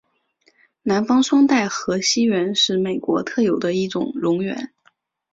[0.81, 4.71] 南方双带河溪螈是美国特有的一种蝾螈。